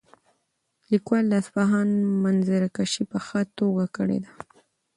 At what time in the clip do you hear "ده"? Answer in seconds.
4.23-4.31